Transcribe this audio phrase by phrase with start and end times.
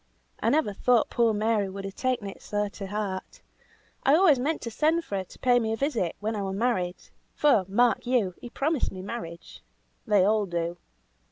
[0.39, 3.43] I never thought poor Mary would have taken it so to heart!
[4.03, 6.55] I always meant to send for her to pay me a visit when I was
[6.55, 6.95] married;
[7.35, 8.33] for, mark you!
[8.41, 9.61] he promised me marriage.
[10.07, 10.77] They all do.